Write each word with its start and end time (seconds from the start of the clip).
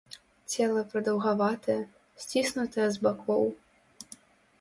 Цела 0.53 0.81
прадаўгаватае, 0.93 1.75
сціснутае 2.23 2.87
з 2.95 3.05
бакоў. 3.05 3.45